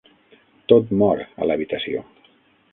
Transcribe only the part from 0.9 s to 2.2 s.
mor a l'habitació.